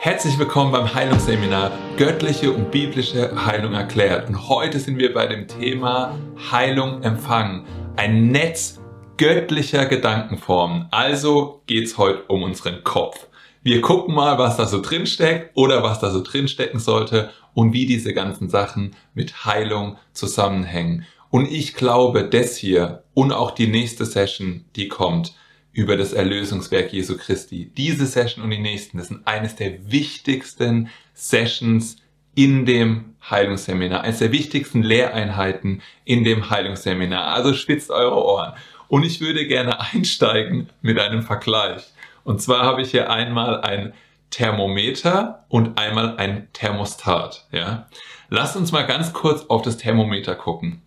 [0.00, 4.28] Herzlich willkommen beim Heilungsseminar Göttliche und biblische Heilung erklärt.
[4.28, 6.16] Und heute sind wir bei dem Thema
[6.52, 7.64] Heilung empfangen.
[7.96, 8.78] Ein Netz
[9.16, 10.86] göttlicher Gedankenformen.
[10.92, 13.26] Also geht's heute um unseren Kopf.
[13.64, 17.30] Wir gucken mal, was da so drin steckt oder was da so drin stecken sollte
[17.52, 21.06] und wie diese ganzen Sachen mit Heilung zusammenhängen.
[21.30, 25.34] Und ich glaube, das hier und auch die nächste Session, die kommt,
[25.78, 27.70] über das Erlösungswerk Jesu Christi.
[27.76, 31.98] Diese Session und die nächsten, das sind eines der wichtigsten Sessions
[32.34, 37.28] in dem Heilungsseminar, eines der wichtigsten Lehreinheiten in dem Heilungsseminar.
[37.28, 38.54] Also spitzt eure Ohren.
[38.88, 41.84] Und ich würde gerne einsteigen mit einem Vergleich.
[42.24, 43.92] Und zwar habe ich hier einmal ein
[44.30, 47.46] Thermometer und einmal ein Thermostat.
[47.52, 47.86] Ja?
[48.30, 50.82] Lasst uns mal ganz kurz auf das Thermometer gucken.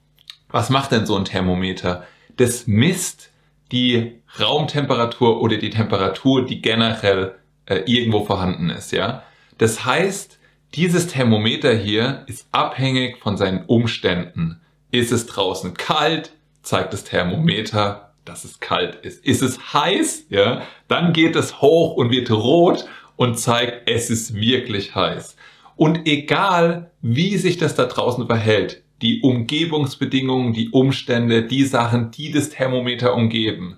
[0.49, 2.05] Was macht denn so ein Thermometer?
[2.35, 3.30] Das misst
[3.71, 7.35] die Raumtemperatur oder die Temperatur, die generell
[7.65, 9.23] äh, irgendwo vorhanden ist, ja.
[9.57, 10.39] Das heißt,
[10.75, 14.61] dieses Thermometer hier ist abhängig von seinen Umständen.
[14.89, 16.31] Ist es draußen kalt,
[16.63, 19.25] zeigt das Thermometer, dass es kalt ist.
[19.25, 22.85] Ist es heiß, ja, dann geht es hoch und wird rot
[23.15, 25.35] und zeigt, es ist wirklich heiß.
[25.75, 32.31] Und egal, wie sich das da draußen verhält, die Umgebungsbedingungen, die Umstände, die Sachen, die
[32.31, 33.77] das Thermometer umgeben.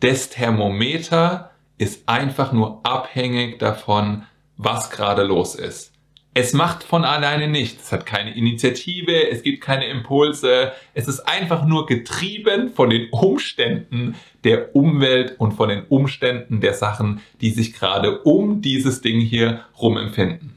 [0.00, 4.24] Das Thermometer ist einfach nur abhängig davon,
[4.56, 5.92] was gerade los ist.
[6.36, 7.84] Es macht von alleine nichts.
[7.84, 10.72] Es hat keine Initiative, es gibt keine Impulse.
[10.92, 16.74] Es ist einfach nur getrieben von den Umständen der Umwelt und von den Umständen der
[16.74, 20.56] Sachen, die sich gerade um dieses Ding hier rum empfinden.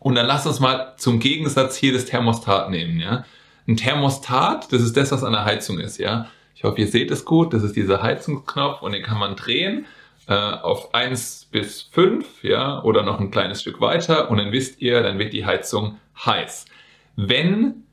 [0.00, 3.24] Und dann lass uns mal zum Gegensatz hier das Thermostat nehmen, ja.
[3.68, 6.26] Ein Thermostat, das ist das, was an der Heizung ist, ja.
[6.56, 7.54] Ich hoffe, ihr seht es gut.
[7.54, 9.86] Das ist dieser Heizungsknopf und den kann man drehen
[10.26, 14.80] äh, auf 1 bis 5, ja, oder noch ein kleines Stück weiter und dann wisst
[14.80, 16.66] ihr, dann wird die Heizung heiß.
[17.16, 17.84] Wenn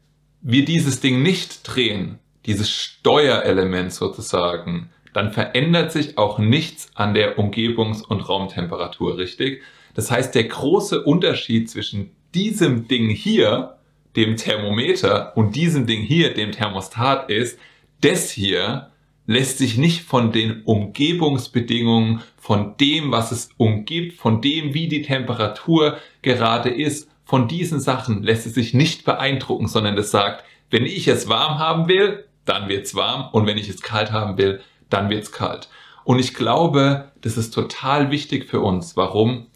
[0.41, 7.39] wir dieses Ding nicht drehen, dieses Steuerelement sozusagen, dann verändert sich auch nichts an der
[7.39, 9.63] Umgebungs- und Raumtemperatur, richtig?
[9.97, 13.77] Das heißt, der große Unterschied zwischen diesem Ding hier,
[14.15, 17.57] dem Thermometer, und diesem Ding hier, dem Thermostat, ist,
[18.01, 18.91] das hier
[19.25, 25.01] lässt sich nicht von den Umgebungsbedingungen, von dem, was es umgibt, von dem, wie die
[25.01, 30.85] Temperatur gerade ist, von diesen Sachen lässt es sich nicht beeindrucken, sondern das sagt, wenn
[30.85, 34.61] ich es warm haben will, dann wird's warm und wenn ich es kalt haben will,
[34.91, 35.69] dann wird's kalt.
[36.03, 38.95] Und ich glaube, das ist total wichtig für uns.
[38.95, 39.47] Warum?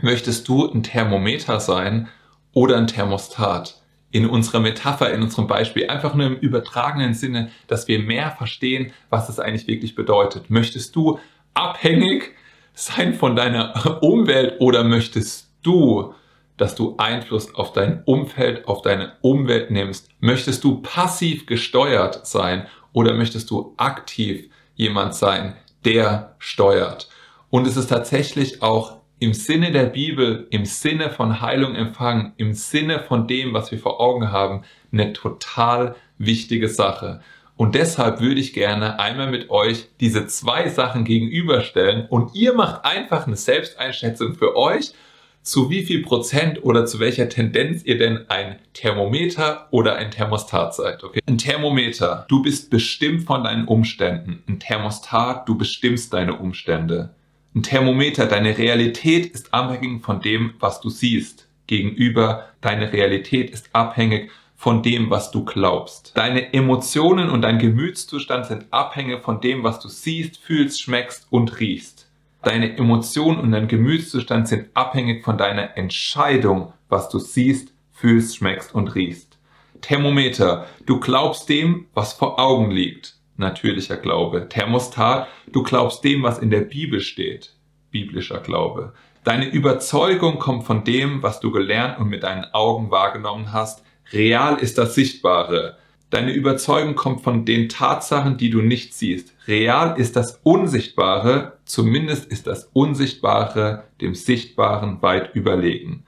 [0.00, 2.08] Möchtest du ein Thermometer sein
[2.52, 3.80] oder ein Thermostat?
[4.10, 8.92] In unserer Metapher, in unserem Beispiel, einfach nur im übertragenen Sinne, dass wir mehr verstehen,
[9.10, 10.50] was es eigentlich wirklich bedeutet.
[10.50, 11.18] Möchtest du
[11.54, 12.32] abhängig
[12.74, 16.14] sein von deiner Umwelt oder möchtest du,
[16.56, 20.08] dass du Einfluss auf dein Umfeld, auf deine Umwelt nimmst?
[20.20, 27.08] Möchtest du passiv gesteuert sein oder möchtest du aktiv jemand sein, der steuert?
[27.50, 32.52] Und es ist tatsächlich auch im Sinne der Bibel, im Sinne von Heilung empfangen, im
[32.52, 37.22] Sinne von dem, was wir vor Augen haben, eine total wichtige Sache.
[37.56, 42.84] Und deshalb würde ich gerne einmal mit euch diese zwei Sachen gegenüberstellen und ihr macht
[42.84, 44.92] einfach eine Selbsteinschätzung für euch,
[45.40, 50.74] zu wie viel Prozent oder zu welcher Tendenz ihr denn ein Thermometer oder ein Thermostat
[50.74, 51.02] seid.
[51.02, 51.20] Okay?
[51.26, 54.42] Ein Thermometer, du bist bestimmt von deinen Umständen.
[54.48, 57.14] Ein Thermostat, du bestimmst deine Umstände.
[57.56, 61.46] Ein Thermometer, deine Realität ist abhängig von dem, was du siehst.
[61.68, 66.16] Gegenüber, deine Realität ist abhängig von dem, was du glaubst.
[66.16, 71.60] Deine Emotionen und dein Gemütszustand sind abhängig von dem, was du siehst, fühlst, schmeckst und
[71.60, 72.10] riechst.
[72.42, 78.74] Deine Emotionen und dein Gemütszustand sind abhängig von deiner Entscheidung, was du siehst, fühlst, schmeckst
[78.74, 79.38] und riechst.
[79.80, 84.48] Thermometer, du glaubst dem, was vor Augen liegt natürlicher Glaube.
[84.48, 87.54] Thermostat, du glaubst dem, was in der Bibel steht,
[87.90, 88.92] biblischer Glaube.
[89.24, 93.82] Deine Überzeugung kommt von dem, was du gelernt und mit deinen Augen wahrgenommen hast.
[94.12, 95.78] Real ist das Sichtbare.
[96.10, 99.34] Deine Überzeugung kommt von den Tatsachen, die du nicht siehst.
[99.48, 106.04] Real ist das Unsichtbare, zumindest ist das Unsichtbare dem Sichtbaren weit überlegen.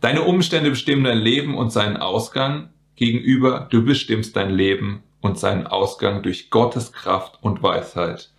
[0.00, 2.68] Deine Umstände bestimmen dein Leben und seinen Ausgang.
[2.94, 8.30] Gegenüber, du bestimmst dein Leben und seinen Ausgang durch Gottes Kraft und Weisheit.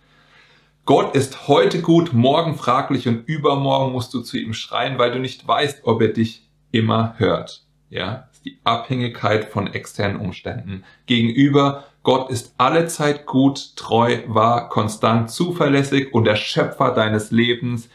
[0.86, 5.18] Gott ist heute gut, morgen fraglich und übermorgen musst du zu ihm schreien, weil du
[5.18, 7.64] nicht weißt, ob er dich immer hört.
[7.90, 10.84] Ja, das ist die Abhängigkeit von externen Umständen.
[11.06, 17.90] Gegenüber Gott ist alle Zeit gut, treu, wahr, konstant, zuverlässig und der Schöpfer deines Lebens.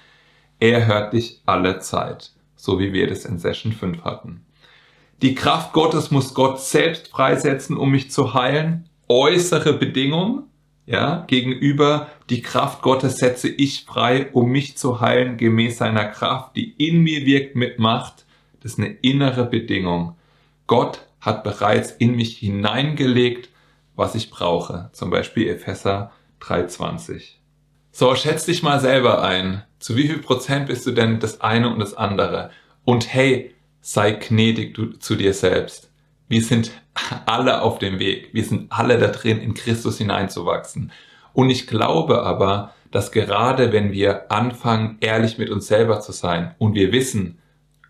[0.60, 2.32] Er hört dich alle Zeit.
[2.56, 4.45] so wie wir das in Session 5 hatten.
[5.22, 8.90] Die Kraft Gottes muss Gott selbst freisetzen, um mich zu heilen.
[9.08, 10.44] Äußere Bedingungen,
[10.86, 16.56] ja, gegenüber die Kraft Gottes setze ich frei, um mich zu heilen, gemäß seiner Kraft,
[16.56, 18.26] die in mir wirkt mit Macht.
[18.62, 20.16] Das ist eine innere Bedingung.
[20.68, 23.50] Gott hat bereits in mich hineingelegt,
[23.96, 24.90] was ich brauche.
[24.94, 26.12] Zum Beispiel Epheser
[26.42, 27.36] 3,20.
[27.92, 29.64] So, schätz dich mal selber ein.
[29.80, 32.52] Zu wie viel Prozent bist du denn das eine und das andere?
[32.84, 33.55] Und hey,
[33.88, 35.92] sei gnädig du, zu dir selbst.
[36.28, 36.72] Wir sind
[37.28, 38.30] alle auf dem Weg.
[38.34, 40.92] Wir sind alle da drin, in Christus hineinzuwachsen.
[41.34, 46.56] Und ich glaube aber, dass gerade wenn wir anfangen, ehrlich mit uns selber zu sein
[46.58, 47.38] und wir wissen,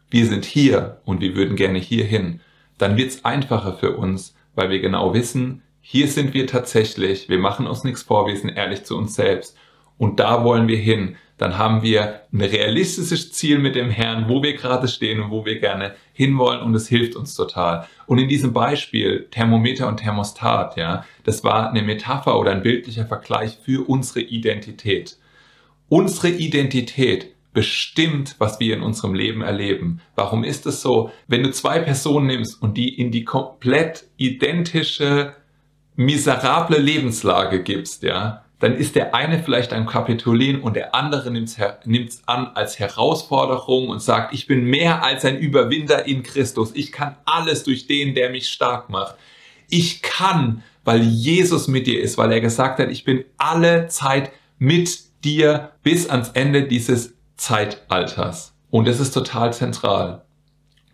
[0.09, 2.42] wir sind hier und wir würden gerne hier hin,
[2.77, 7.38] dann wird es einfacher für uns, weil wir genau wissen, hier sind wir tatsächlich, wir
[7.38, 9.56] machen uns nichts vor, wir sind ehrlich zu uns selbst
[9.97, 11.15] und da wollen wir hin.
[11.38, 15.46] Dann haben wir ein realistisches Ziel mit dem Herrn, wo wir gerade stehen und wo
[15.46, 17.88] wir gerne hinwollen und es hilft uns total.
[18.08, 23.06] Und in diesem Beispiel Thermometer und Thermostat, ja, das war eine Metapher oder ein bildlicher
[23.06, 25.18] Vergleich für unsere Identität.
[25.90, 30.02] Unsere Identität bestimmt, was wir in unserem Leben erleben.
[30.16, 31.12] Warum ist es so?
[31.28, 35.36] Wenn du zwei Personen nimmst und die in die komplett identische,
[35.96, 41.50] miserable Lebenslage gibst, ja, dann ist der eine vielleicht ein Kapitolin und der andere nimmt
[41.50, 46.72] es an als Herausforderung und sagt, ich bin mehr als ein Überwinder in Christus.
[46.74, 49.16] Ich kann alles durch den, der mich stark macht.
[49.69, 54.31] Ich kann, weil Jesus mit dir ist, weil er gesagt hat, ich bin alle Zeit
[54.57, 58.54] mit dir bis ans Ende dieses Zeitalters.
[58.69, 60.24] Und das ist total zentral.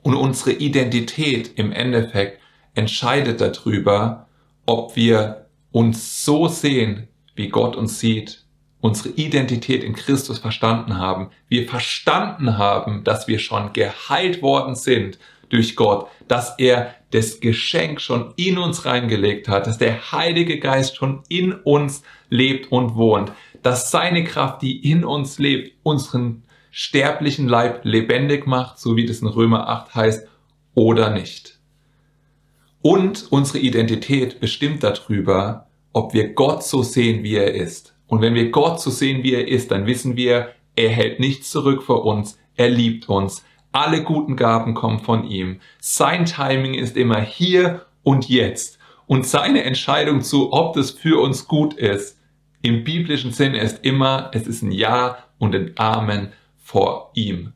[0.01, 2.41] Und unsere Identität im Endeffekt
[2.73, 4.27] entscheidet darüber,
[4.65, 8.43] ob wir uns so sehen, wie Gott uns sieht,
[8.81, 15.19] unsere Identität in Christus verstanden haben, wir verstanden haben, dass wir schon geheilt worden sind
[15.49, 20.95] durch Gott, dass er das Geschenk schon in uns reingelegt hat, dass der Heilige Geist
[20.95, 23.31] schon in uns lebt und wohnt,
[23.61, 29.19] dass seine Kraft, die in uns lebt, unseren sterblichen Leib lebendig macht, so wie das
[29.19, 30.27] in Römer 8 heißt,
[30.73, 31.59] oder nicht.
[32.81, 37.95] Und unsere Identität bestimmt darüber, ob wir Gott so sehen, wie er ist.
[38.07, 41.51] Und wenn wir Gott so sehen, wie er ist, dann wissen wir, er hält nichts
[41.51, 45.59] zurück vor uns, er liebt uns, alle guten Gaben kommen von ihm.
[45.79, 48.79] Sein Timing ist immer hier und jetzt.
[49.07, 52.19] Und seine Entscheidung zu, ob das für uns gut ist,
[52.61, 57.53] im biblischen Sinn ist immer, es ist ein Ja und ein Amen vor ihm.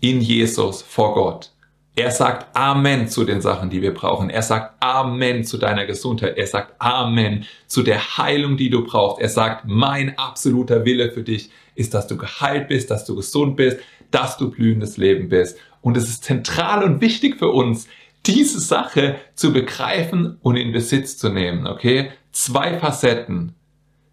[0.00, 1.52] In Jesus, vor Gott.
[2.00, 4.30] Er sagt Amen zu den Sachen, die wir brauchen.
[4.30, 6.38] Er sagt Amen zu deiner Gesundheit.
[6.38, 9.20] Er sagt Amen zu der Heilung, die du brauchst.
[9.20, 13.56] Er sagt, mein absoluter Wille für dich ist, dass du geheilt bist, dass du gesund
[13.56, 13.80] bist,
[14.10, 15.58] dass du blühendes Leben bist.
[15.82, 17.86] Und es ist zentral und wichtig für uns,
[18.24, 21.66] diese Sache zu begreifen und in Besitz zu nehmen.
[21.66, 22.12] Okay?
[22.32, 23.54] Zwei Facetten.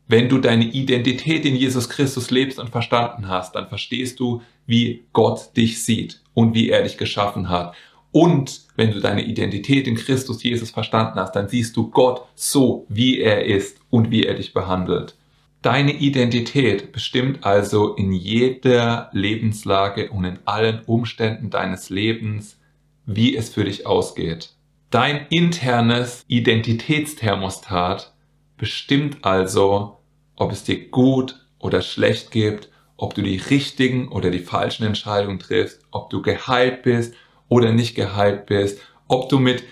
[0.08, 5.04] Wenn du deine Identität in Jesus Christus lebst und verstanden hast, dann verstehst du, wie
[5.12, 7.76] Gott dich sieht und wie er dich geschaffen hat.
[8.12, 12.86] Und wenn du deine Identität in Christus Jesus verstanden hast, dann siehst du Gott so,
[12.90, 15.16] wie er ist und wie er dich behandelt.
[15.62, 22.58] Deine Identität bestimmt also in jeder Lebenslage und in allen Umständen deines Lebens,
[23.06, 24.54] wie es für dich ausgeht.
[24.90, 28.14] Dein internes Identitätsthermostat
[28.58, 29.97] bestimmt also,
[30.38, 35.40] ob es dir gut oder schlecht gibt, ob du die richtigen oder die falschen Entscheidungen
[35.40, 37.14] triffst, ob du geheilt bist
[37.50, 39.64] oder nicht geheilt bist, ob du mit,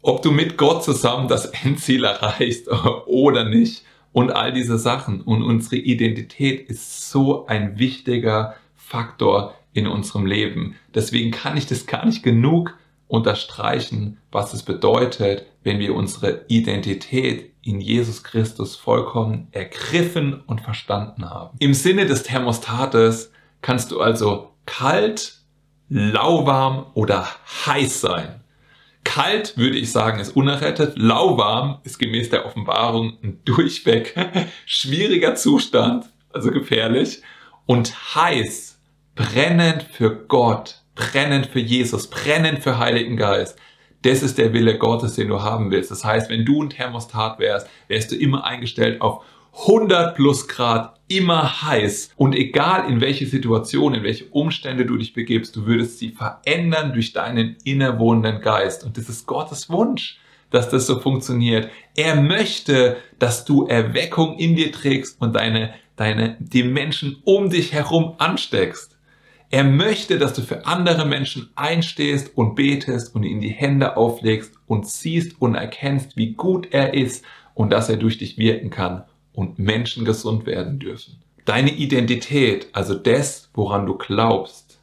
[0.00, 2.68] ob du mit Gott zusammen das Endziel erreichst
[3.06, 5.20] oder nicht und all diese Sachen.
[5.22, 10.76] Und unsere Identität ist so ein wichtiger Faktor in unserem Leben.
[10.94, 12.76] Deswegen kann ich das gar nicht genug
[13.08, 21.28] unterstreichen, was es bedeutet, wenn wir unsere Identität in Jesus Christus vollkommen ergriffen und verstanden
[21.28, 21.56] haben.
[21.58, 25.38] Im Sinne des Thermostates kannst du also kalt,
[25.88, 27.28] lauwarm oder
[27.66, 28.40] heiß sein.
[29.04, 34.14] Kalt würde ich sagen ist unerrettet, lauwarm ist gemäß der Offenbarung ein durchweg
[34.66, 37.22] schwieriger Zustand, also gefährlich
[37.66, 38.78] und heiß,
[39.14, 43.58] brennend für Gott, brennend für Jesus, brennend für Heiligen Geist.
[44.02, 45.90] Das ist der Wille Gottes, den du haben willst.
[45.90, 49.24] Das heißt, wenn du ein Thermostat wärst, wärst du immer eingestellt auf
[49.66, 52.10] 100 plus Grad, immer heiß.
[52.16, 56.92] Und egal in welche Situation, in welche Umstände du dich begibst, du würdest sie verändern
[56.92, 58.84] durch deinen innerwohnenden Geist.
[58.84, 60.18] Und das ist Gottes Wunsch,
[60.50, 61.70] dass das so funktioniert.
[61.96, 67.72] Er möchte, dass du Erweckung in dir trägst und deine, deine, die Menschen um dich
[67.72, 68.91] herum ansteckst.
[69.52, 74.54] Er möchte, dass du für andere Menschen einstehst und betest und ihnen die Hände auflegst
[74.66, 79.04] und siehst und erkennst, wie gut er ist und dass er durch dich wirken kann
[79.34, 81.20] und Menschen gesund werden dürfen.
[81.44, 84.80] Deine Identität, also das, woran du glaubst,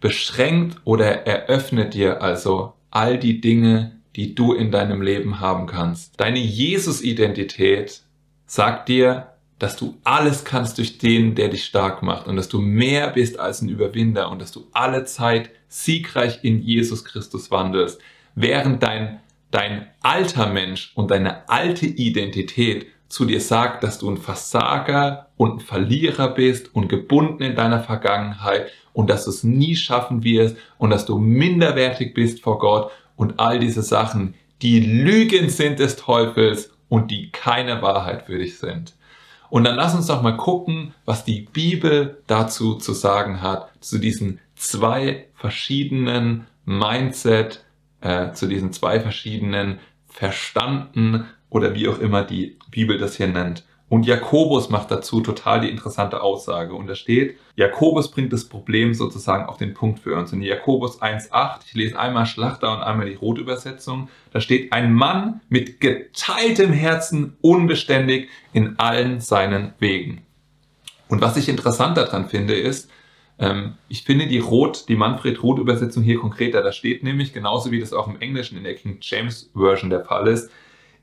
[0.00, 6.18] beschränkt oder eröffnet dir also all die Dinge, die du in deinem Leben haben kannst.
[6.18, 8.02] Deine Jesus-Identität
[8.44, 9.29] sagt dir,
[9.60, 13.38] dass du alles kannst durch den, der dich stark macht und dass du mehr bist
[13.38, 18.00] als ein Überwinder und dass du alle Zeit siegreich in Jesus Christus wandelst,
[18.34, 24.16] während dein, dein alter Mensch und deine alte Identität zu dir sagt, dass du ein
[24.16, 29.76] Versager und ein Verlierer bist und gebunden in deiner Vergangenheit und dass du es nie
[29.76, 35.50] schaffen wirst und dass du minderwertig bist vor Gott und all diese Sachen, die Lügen
[35.50, 38.94] sind des Teufels und die keine Wahrheit für dich sind.
[39.50, 43.98] Und dann lass uns doch mal gucken, was die Bibel dazu zu sagen hat, zu
[43.98, 47.64] diesen zwei verschiedenen Mindset,
[48.00, 53.64] äh, zu diesen zwei verschiedenen Verstanden oder wie auch immer die Bibel das hier nennt.
[53.90, 56.74] Und Jakobus macht dazu total die interessante Aussage.
[56.74, 60.32] Und da steht, Jakobus bringt das Problem sozusagen auf den Punkt für uns.
[60.32, 65.40] In Jakobus 1.8, ich lese einmal Schlachter und einmal die Rotübersetzung, da steht, ein Mann
[65.48, 70.22] mit geteiltem Herzen unbeständig in allen seinen Wegen.
[71.08, 72.88] Und was ich interessant daran finde, ist,
[73.40, 76.62] ähm, ich finde die Rot, die Manfred Roth Übersetzung hier konkreter.
[76.62, 80.04] Da steht nämlich, genauso wie das auch im Englischen in der King James Version der
[80.04, 80.48] Fall ist,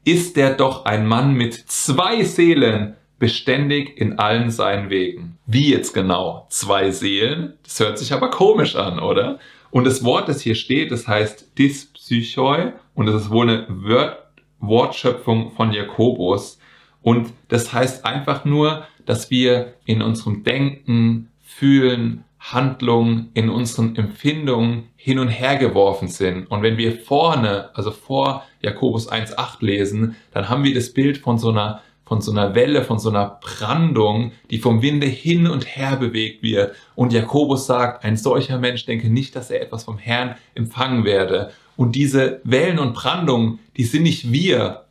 [0.08, 5.38] ist der doch ein Mann mit zwei Seelen, beständig in allen seinen Wegen.
[5.46, 6.48] Wie jetzt genau?
[6.50, 7.54] Zwei Seelen?
[7.64, 9.40] Das hört sich aber komisch an, oder?
[9.70, 14.18] Und das Wort, das hier steht, das heißt Dyspsychoi und das ist wohl eine Wort
[14.60, 16.58] Wortschöpfung von Jakobus.
[17.02, 22.24] Und das heißt einfach nur, dass wir in unserem Denken, Fühlen,
[22.54, 26.50] Handlungen, in unseren Empfindungen hin und her geworfen sind.
[26.50, 31.38] Und wenn wir vorne, also vor Jakobus 1.8 lesen, dann haben wir das Bild von
[31.38, 35.66] so einer von so einer Welle, von so einer Brandung, die vom Winde hin und
[35.66, 36.74] her bewegt wird.
[36.96, 41.52] Und Jakobus sagt, ein solcher Mensch denke nicht, dass er etwas vom Herrn empfangen werde.
[41.76, 44.87] Und diese Wellen und Brandungen, die sind nicht wir,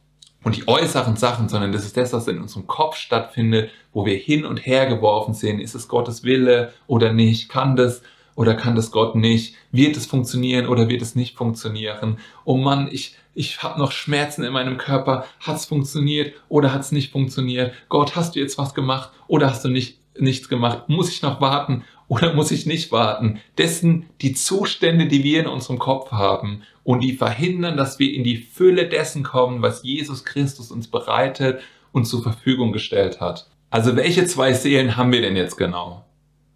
[0.47, 4.17] und die äußeren Sachen, sondern das ist das, was in unserem Kopf stattfindet, wo wir
[4.17, 5.59] hin und her geworfen sind.
[5.59, 7.49] Ist es Gottes Wille oder nicht?
[7.49, 8.01] Kann das
[8.37, 9.57] oder kann das Gott nicht?
[9.73, 12.19] Wird es funktionieren oder wird es nicht funktionieren?
[12.45, 15.27] Oh Mann, ich, ich habe noch Schmerzen in meinem Körper.
[15.41, 17.73] Hat es funktioniert oder hat es nicht funktioniert?
[17.89, 20.89] Gott, hast du jetzt was gemacht oder hast du nicht, nichts gemacht?
[20.89, 23.41] Muss ich noch warten oder muss ich nicht warten?
[23.59, 28.23] Dessen die Zustände, die wir in unserem Kopf haben und die verhindern, dass wir in
[28.23, 33.51] die Fülle dessen kommen, was Jesus Christus uns bereitet und zur Verfügung gestellt hat.
[33.71, 36.05] Also welche zwei Seelen haben wir denn jetzt genau?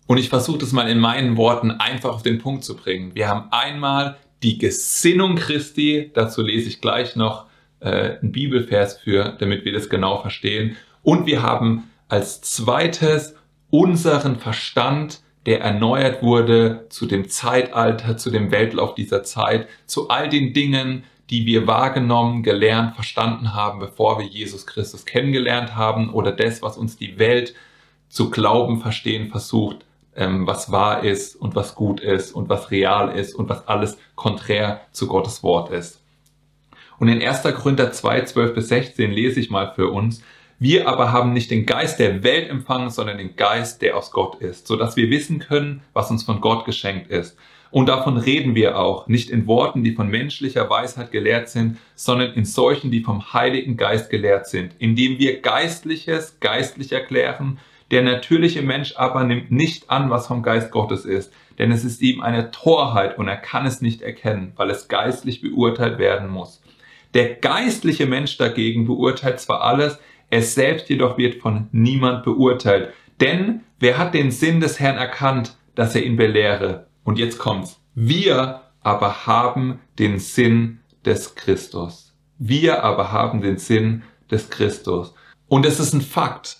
[0.06, 3.12] Und ich versuche das mal in meinen Worten einfach auf den Punkt zu bringen.
[3.16, 7.46] Wir haben einmal die Gesinnung Christi, dazu lese ich gleich noch
[7.80, 10.76] äh, einen Bibelvers für, damit wir das genau verstehen.
[11.02, 13.34] Und wir haben als zweites
[13.70, 20.28] unseren Verstand, der erneuert wurde zu dem Zeitalter, zu dem Weltlauf dieser Zeit, zu all
[20.28, 26.30] den Dingen, die wir wahrgenommen, gelernt, verstanden haben, bevor wir Jesus Christus kennengelernt haben oder
[26.30, 27.54] das, was uns die Welt
[28.08, 33.18] zu glauben, verstehen versucht, ähm, was wahr ist und was gut ist und was real
[33.18, 36.00] ist und was alles konträr zu Gottes Wort ist.
[37.00, 37.42] Und in 1.
[37.42, 40.22] Korinther 2, 12 bis 16 lese ich mal für uns,
[40.60, 44.42] wir aber haben nicht den Geist der Welt empfangen, sondern den Geist, der aus Gott
[44.42, 47.36] ist, so dass wir wissen können, was uns von Gott geschenkt ist.
[47.70, 52.34] Und davon reden wir auch, nicht in Worten, die von menschlicher Weisheit gelehrt sind, sondern
[52.34, 57.58] in solchen, die vom Heiligen Geist gelehrt sind, indem wir Geistliches geistlich erklären.
[57.90, 62.02] Der natürliche Mensch aber nimmt nicht an, was vom Geist Gottes ist, denn es ist
[62.02, 66.60] ihm eine Torheit und er kann es nicht erkennen, weil es geistlich beurteilt werden muss.
[67.14, 69.98] Der geistliche Mensch dagegen beurteilt zwar alles,
[70.30, 72.92] es selbst jedoch wird von niemand beurteilt.
[73.20, 76.86] Denn wer hat den Sinn des Herrn erkannt, dass er ihn belehre?
[77.04, 77.80] Und jetzt kommt's.
[77.94, 82.14] Wir aber haben den Sinn des Christus.
[82.38, 85.14] Wir aber haben den Sinn des Christus.
[85.48, 86.58] Und es ist ein Fakt.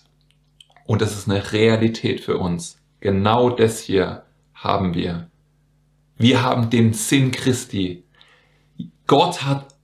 [0.85, 2.79] Und es ist eine Realität für uns.
[2.99, 4.23] Genau das hier
[4.53, 5.29] haben wir.
[6.17, 8.03] Wir haben den Sinn Christi.
[9.07, 9.75] Gott hat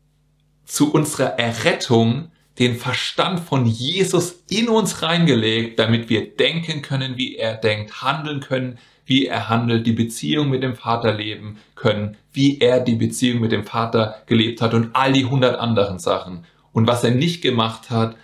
[0.65, 7.35] zu unserer Errettung den Verstand von Jesus in uns reingelegt, damit wir denken können, wie
[7.35, 12.59] er denkt, handeln können, wie er handelt, die Beziehung mit dem Vater leben können, wie
[12.59, 16.45] er die Beziehung mit dem Vater gelebt hat und all die hundert anderen Sachen.
[16.73, 18.15] Und was er nicht gemacht hat,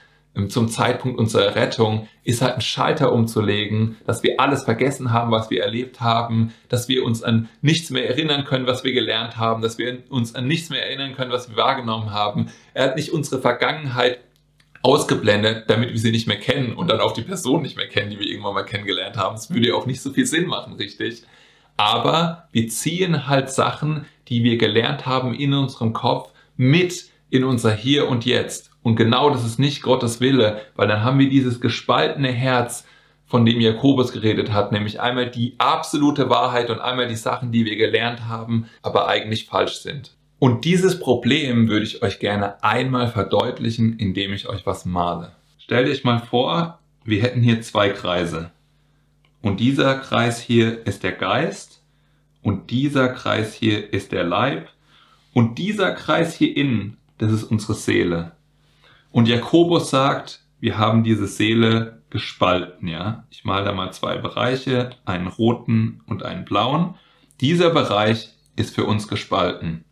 [0.48, 5.52] zum Zeitpunkt unserer Rettung ist halt ein Schalter umzulegen, dass wir alles vergessen haben, was
[5.52, 9.62] wir erlebt haben, dass wir uns an nichts mehr erinnern können, was wir gelernt haben,
[9.62, 12.48] dass wir uns an nichts mehr erinnern können, was wir wahrgenommen haben.
[12.74, 14.22] Er hat nicht unsere Vergangenheit
[14.82, 18.10] ausgeblendet, damit wir sie nicht mehr kennen und dann auch die Person nicht mehr kennen,
[18.10, 19.36] die wir irgendwann mal kennengelernt haben.
[19.36, 21.24] Das würde ja auch nicht so viel Sinn machen, richtig?
[21.78, 27.74] Aber wir ziehen halt Sachen, die wir gelernt haben in unserem Kopf mit in unser
[27.74, 28.73] Hier und Jetzt.
[28.84, 32.86] Und genau das ist nicht Gottes Wille, weil dann haben wir dieses gespaltene Herz,
[33.34, 37.66] von dem Jakobus geredet hat, nämlich einmal die absolute Wahrheit und einmal die Sachen, die
[37.66, 40.16] wir gelernt haben, aber eigentlich falsch sind.
[40.38, 45.32] Und dieses Problem würde ich euch gerne einmal verdeutlichen, indem ich euch was male.
[45.58, 48.52] Stellt euch mal vor, wir hätten hier zwei Kreise.
[49.42, 51.82] Und dieser Kreis hier ist der Geist
[52.44, 54.70] und dieser Kreis hier ist der Leib
[55.34, 58.34] und dieser Kreis hier innen, das ist unsere Seele.
[59.14, 63.26] Und Jakobus sagt, wir haben diese Seele gespalten, ja.
[63.30, 66.96] Ich male da mal zwei Bereiche, einen roten und einen blauen.
[67.40, 69.86] Dieser Bereich ist für uns gespalten.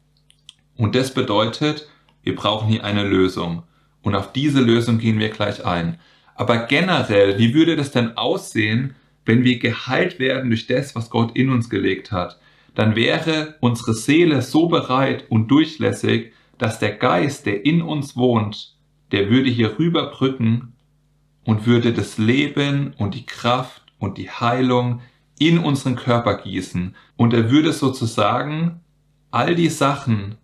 [0.75, 1.87] Und das bedeutet,
[2.23, 3.61] wir brauchen hier eine Lösung.
[4.01, 5.99] Und auf diese Lösung gehen wir gleich ein.
[6.33, 11.37] Aber generell, wie würde das denn aussehen, wenn wir geheilt werden durch das, was Gott
[11.37, 12.39] in uns gelegt hat?
[12.73, 18.80] Dann wäre unsere Seele so bereit und durchlässig, dass der Geist, der in uns wohnt,
[19.11, 20.73] der würde hier rüberbrücken
[21.43, 25.01] und würde das Leben und die Kraft und die Heilung
[25.39, 26.95] in unseren Körper gießen.
[27.17, 28.81] Und er würde sozusagen
[29.31, 30.35] all die Sachen,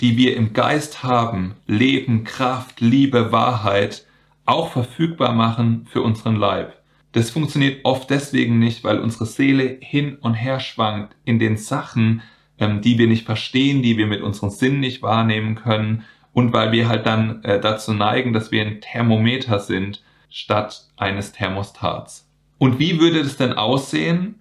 [0.00, 4.06] die wir im Geist haben, Leben, Kraft, Liebe, Wahrheit,
[4.44, 6.82] auch verfügbar machen für unseren Leib.
[7.12, 12.22] Das funktioniert oft deswegen nicht, weil unsere Seele hin und her schwankt in den Sachen,
[12.58, 16.72] ähm, die wir nicht verstehen, die wir mit unseren Sinnen nicht wahrnehmen können und weil
[16.72, 22.28] wir halt dann äh, dazu neigen, dass wir ein Thermometer sind statt eines Thermostats.
[22.58, 24.36] Und wie würde es denn aussehen,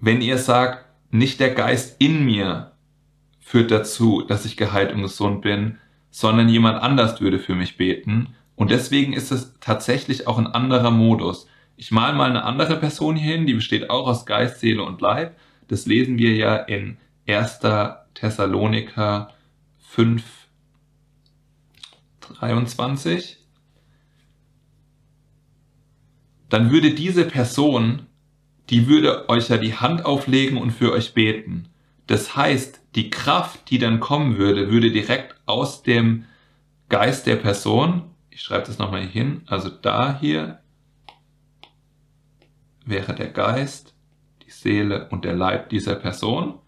[0.00, 2.72] wenn ihr sagt, nicht der Geist in mir
[3.40, 5.78] führt dazu, dass ich geheilt und gesund bin,
[6.10, 8.34] sondern jemand anders würde für mich beten.
[8.54, 11.46] Und deswegen ist es tatsächlich auch ein anderer Modus.
[11.76, 15.00] Ich mal mal eine andere Person hier hin, die besteht auch aus Geist, Seele und
[15.00, 15.36] Leib.
[15.68, 16.96] Das lesen wir ja in
[17.28, 17.60] 1.
[18.14, 19.32] Thessaloniker
[19.88, 20.22] 5,
[22.34, 23.38] 23.
[26.48, 28.06] Dann würde diese Person,
[28.70, 31.68] die würde euch ja die Hand auflegen und für euch beten.
[32.06, 36.24] Das heißt, die Kraft, die dann kommen würde, würde direkt aus dem
[36.88, 40.60] Geist der Person, ich schreibe das nochmal hier hin, also da hier
[42.84, 43.94] wäre der Geist,
[44.46, 46.60] die Seele und der Leib dieser Person.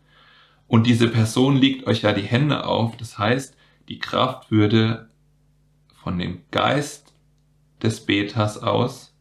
[0.66, 2.97] Und diese Person liegt euch ja die Hände auf.
[2.97, 3.57] Das heißt,
[3.88, 5.09] die Kraft würde
[6.02, 7.14] von dem Geist
[7.82, 9.14] des Beters aus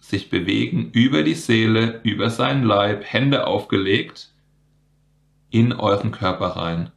[0.00, 4.30] sich bewegen über die Seele, über seinen Leib, Hände aufgelegt
[5.50, 6.90] in euren Körper rein.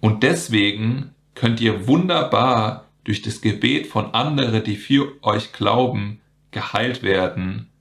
[0.00, 6.20] Und deswegen könnt ihr wunderbar durch das Gebet von anderen, die für euch glauben,
[6.52, 7.72] geheilt werden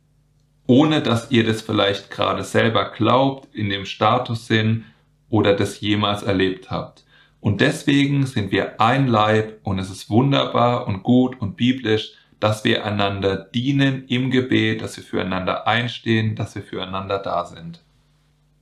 [0.71, 4.85] ohne dass ihr das vielleicht gerade selber glaubt, in dem Status sind
[5.29, 7.03] oder das jemals erlebt habt.
[7.41, 12.63] Und deswegen sind wir ein Leib und es ist wunderbar und gut und biblisch, dass
[12.63, 17.81] wir einander dienen im Gebet, dass wir füreinander einstehen, dass wir füreinander da sind.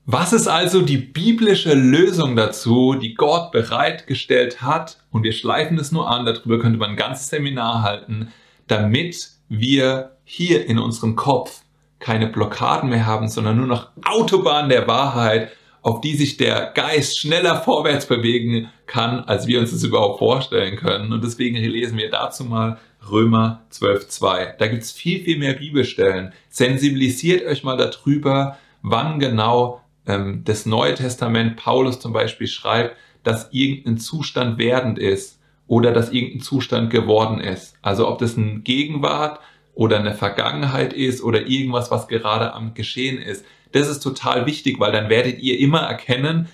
[0.06, 4.98] Was ist also die biblische Lösung dazu, die Gott bereitgestellt hat?
[5.12, 8.30] Und wir schleifen es nur an, darüber könnte man ein ganzes Seminar halten,
[8.68, 11.62] damit wir hier in unserem Kopf
[12.00, 17.20] keine Blockaden mehr haben, sondern nur noch Autobahn der Wahrheit, auf die sich der Geist
[17.20, 21.14] schneller vorwärts bewegen kann, als wir uns das überhaupt vorstellen können.
[21.14, 24.58] Und deswegen lesen wir dazu mal Römer 12.2.
[24.58, 26.34] Da gibt's viel, viel mehr Bibelstellen.
[26.50, 33.50] Sensibilisiert euch mal darüber, wann genau ähm, das Neue Testament Paulus zum Beispiel schreibt, dass
[33.52, 37.76] irgendein Zustand werdend ist oder dass irgendein Zustand geworden ist.
[37.82, 39.40] Also ob das ein Gegenwart
[39.74, 43.46] oder eine Vergangenheit ist oder irgendwas, was gerade am Geschehen ist.
[43.72, 46.48] Das ist total wichtig, weil dann werdet ihr immer erkennen,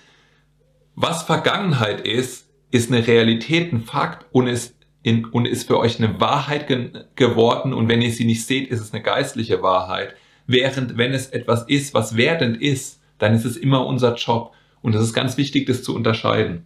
[0.95, 5.99] was Vergangenheit ist, ist eine Realität, ein Fakt und ist, in, und ist für euch
[5.99, 10.15] eine Wahrheit ge geworden und wenn ihr sie nicht seht, ist es eine geistliche Wahrheit.
[10.47, 14.95] Während wenn es etwas ist, was werdend ist, dann ist es immer unser Job und
[14.95, 16.65] es ist ganz wichtig, das zu unterscheiden.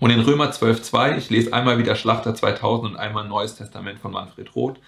[0.00, 4.12] Und in Römer 12.2, ich lese einmal wieder Schlachter 2000 und einmal Neues Testament von
[4.12, 4.78] Manfred Roth,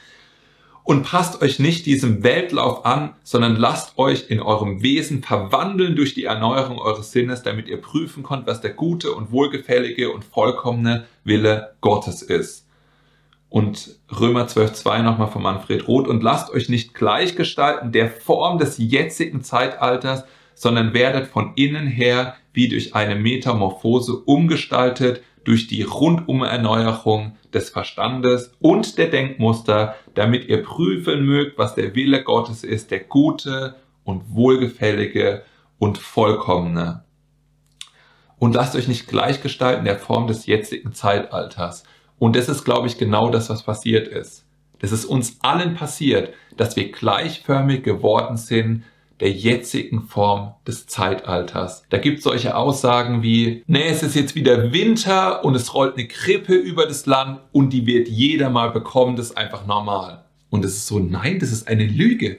[0.86, 6.14] und passt euch nicht diesem Weltlauf an, sondern lasst euch in eurem Wesen verwandeln durch
[6.14, 11.06] die Erneuerung eures Sinnes, damit ihr prüfen könnt, was der gute und wohlgefällige und vollkommene
[11.24, 12.64] Wille Gottes ist.
[13.48, 18.76] und Römer 12.2 nochmal von Manfred Roth und lasst euch nicht gleichgestalten der Form des
[18.78, 27.36] jetzigen Zeitalters, sondern werdet von innen her wie durch eine Metamorphose umgestaltet durch die Rundumerneuerung
[27.54, 32.98] des Verstandes und der Denkmuster, damit ihr prüfen mögt, was der Wille Gottes ist, der
[32.98, 35.42] gute und wohlgefällige
[35.78, 37.04] und vollkommene.
[38.38, 41.84] Und lasst euch nicht gleichgestalten der Form des jetzigen Zeitalters.
[42.18, 44.44] Und das ist, glaube ich, genau das, was passiert ist.
[44.80, 48.82] Das ist uns allen passiert, dass wir gleichförmig geworden sind
[49.20, 51.84] der jetzigen Form des Zeitalters.
[51.88, 55.96] Da gibt es solche Aussagen wie, nee, es ist jetzt wieder Winter und es rollt
[55.96, 60.24] eine Krippe über das Land und die wird jeder mal bekommen, das ist einfach normal.
[60.50, 62.38] Und es ist so, nein, das ist eine Lüge.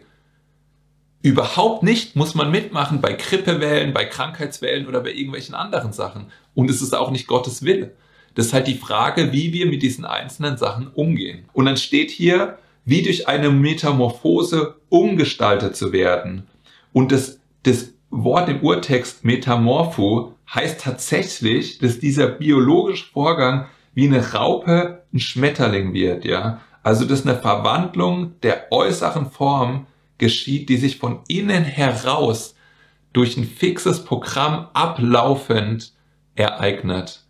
[1.24, 6.28] Überhaupt nicht muss man mitmachen bei Grippewellen, bei Krankheitswellen oder bei irgendwelchen anderen Sachen.
[6.54, 7.94] Und es ist auch nicht Gottes Wille.
[8.36, 11.46] Das ist halt die Frage, wie wir mit diesen einzelnen Sachen umgehen.
[11.54, 16.48] Und dann steht hier, wie durch eine Metamorphose umgestaltet zu werden.
[16.98, 24.34] Und das, das Wort im Urtext Metamorpho heißt tatsächlich, dass dieser biologische Vorgang wie eine
[24.34, 26.60] Raupe ein Schmetterling wird, ja.
[26.82, 29.86] Also, dass eine Verwandlung der äußeren Form
[30.18, 32.56] geschieht, die sich von innen heraus
[33.14, 35.94] durch ein fixes Programm ablaufend
[36.34, 37.26] ereignet.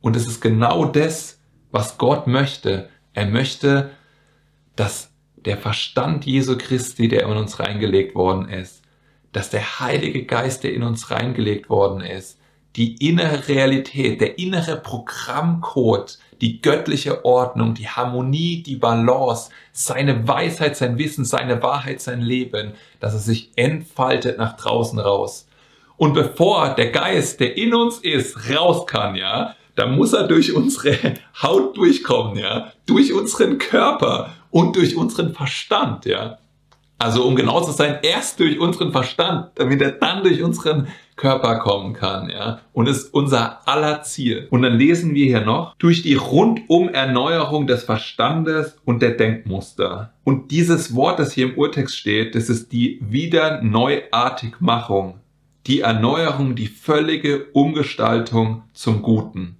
[0.00, 1.40] Und es ist genau das,
[1.72, 2.88] was Gott möchte.
[3.14, 3.90] Er möchte,
[4.76, 8.79] dass der Verstand Jesu Christi, der in uns reingelegt worden ist,
[9.32, 12.38] dass der Heilige Geist, der in uns reingelegt worden ist,
[12.76, 20.76] die innere Realität, der innere Programmcode, die göttliche Ordnung, die Harmonie, die Balance, seine Weisheit,
[20.76, 25.48] sein Wissen, seine Wahrheit, sein Leben, dass es sich entfaltet nach draußen raus.
[25.96, 30.54] Und bevor der Geist, der in uns ist, raus kann, ja, da muss er durch
[30.54, 30.96] unsere
[31.42, 36.38] Haut durchkommen, ja, durch unseren Körper und durch unseren Verstand, ja.
[37.00, 41.58] Also um genau zu sein, erst durch unseren Verstand, damit er dann durch unseren Körper
[41.58, 42.60] kommen kann, ja.
[42.74, 44.48] Und ist unser aller Ziel.
[44.50, 50.12] Und dann lesen wir hier noch, durch die Rundum-Erneuerung des Verstandes und der Denkmuster.
[50.24, 55.20] Und dieses Wort, das hier im Urtext steht, das ist die Wiederneuartigmachung.
[55.68, 59.56] Die Erneuerung, die völlige Umgestaltung zum Guten.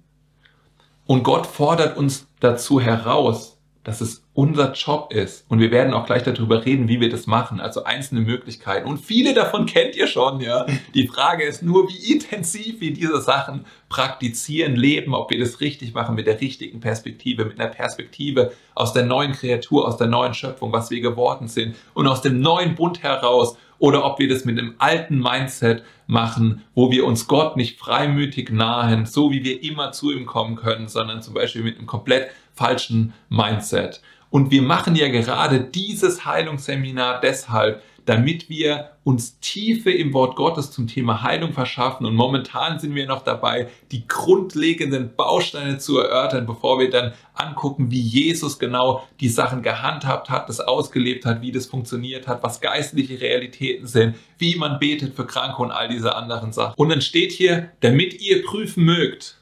[1.07, 5.45] Und Gott fordert uns dazu heraus, dass es unser Job ist.
[5.49, 7.59] Und wir werden auch gleich darüber reden, wie wir das machen.
[7.59, 8.87] Also einzelne Möglichkeiten.
[8.87, 10.65] Und viele davon kennt ihr schon, ja.
[10.93, 15.93] Die Frage ist nur, wie intensiv wir diese Sachen praktizieren, leben, ob wir das richtig
[15.93, 20.33] machen mit der richtigen Perspektive, mit einer Perspektive aus der neuen Kreatur, aus der neuen
[20.33, 24.45] Schöpfung, was wir geworden sind und aus dem neuen Bund heraus oder ob wir das
[24.45, 29.63] mit einem alten Mindset machen, wo wir uns Gott nicht freimütig nahen, so wie wir
[29.63, 34.01] immer zu ihm kommen können, sondern zum Beispiel mit einem komplett falschen Mindset.
[34.29, 40.69] Und wir machen ja gerade dieses Heilungsseminar deshalb, damit wir uns Tiefe im Wort Gottes
[40.69, 42.05] zum Thema Heilung verschaffen.
[42.05, 47.89] Und momentan sind wir noch dabei, die grundlegenden Bausteine zu erörtern, bevor wir dann angucken,
[47.89, 52.59] wie Jesus genau die Sachen gehandhabt hat, das ausgelebt hat, wie das funktioniert hat, was
[52.59, 56.73] geistliche Realitäten sind, wie man betet für Kranke und all diese anderen Sachen.
[56.75, 59.37] Und dann steht hier, damit ihr prüfen mögt.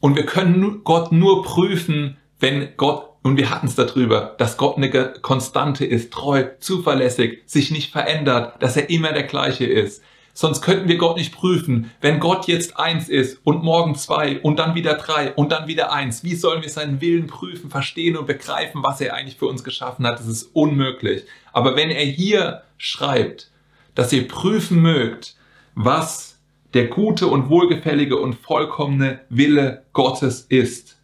[0.00, 4.76] Und wir können Gott nur prüfen, wenn Gott und wir hatten es darüber, dass Gott
[4.76, 10.02] eine Konstante ist, treu, zuverlässig, sich nicht verändert, dass er immer der gleiche ist.
[10.34, 11.90] Sonst könnten wir Gott nicht prüfen.
[12.00, 15.92] Wenn Gott jetzt eins ist und morgen zwei und dann wieder drei und dann wieder
[15.92, 19.62] eins, wie sollen wir seinen Willen prüfen, verstehen und begreifen, was er eigentlich für uns
[19.62, 20.18] geschaffen hat?
[20.18, 21.24] Das ist unmöglich.
[21.52, 23.50] Aber wenn er hier schreibt,
[23.94, 25.36] dass ihr prüfen mögt,
[25.74, 26.38] was
[26.72, 30.96] der gute und wohlgefällige und vollkommene Wille Gottes ist,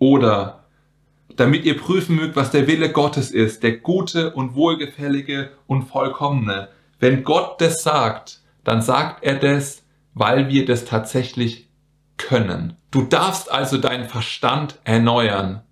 [0.00, 0.63] oder
[1.36, 6.68] damit ihr prüfen mögt, was der Wille Gottes ist, der gute und wohlgefällige und vollkommene.
[7.00, 9.82] Wenn Gott das sagt, dann sagt er das,
[10.14, 11.68] weil wir das tatsächlich
[12.16, 12.76] können.
[12.90, 15.62] Du darfst also deinen Verstand erneuern,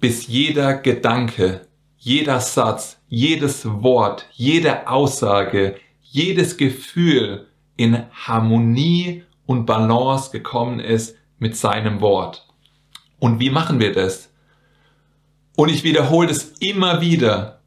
[0.00, 1.66] bis jeder Gedanke,
[1.98, 11.56] jeder Satz, jedes Wort, jede Aussage, jedes Gefühl in Harmonie und Balance gekommen ist mit
[11.56, 12.46] seinem Wort.
[13.18, 14.32] Und wie machen wir das?
[15.56, 17.60] Und ich wiederhole es immer wieder.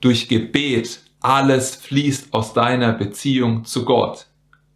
[0.00, 4.26] Durch Gebet, alles fließt aus deiner Beziehung zu Gott.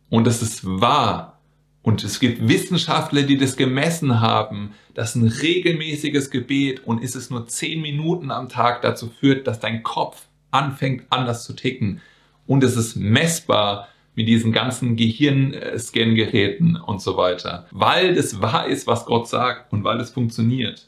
[0.08, 1.40] Und es ist wahr.
[1.82, 7.28] Und es gibt Wissenschaftler, die das gemessen haben, dass ein regelmäßiges Gebet und ist es
[7.28, 12.00] nur zehn Minuten am Tag dazu führt, dass dein Kopf anfängt anders zu ticken.
[12.46, 17.66] Und es ist messbar mit diesen ganzen Gehirnscan-Geräten und so weiter.
[17.72, 20.86] Weil das wahr ist, was Gott sagt und weil es funktioniert.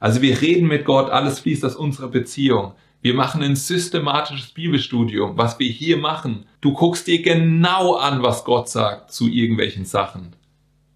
[0.00, 2.72] Also wir reden mit Gott, alles fließt aus unserer Beziehung.
[3.00, 5.38] Wir machen ein systematisches Bibelstudium.
[5.38, 10.34] Was wir hier machen, du guckst dir genau an, was Gott sagt zu irgendwelchen Sachen.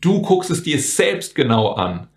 [0.01, 2.09] Du guckst es dir selbst genau an.